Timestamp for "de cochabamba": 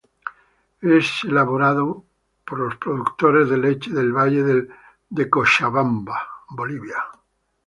5.07-6.27